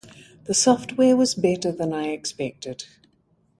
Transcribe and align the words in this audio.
The 0.45 0.55
software 0.55 1.15
was 1.15 1.35
better 1.35 1.71
than 1.71 1.93
I 1.93 2.07
expected! 2.07 2.85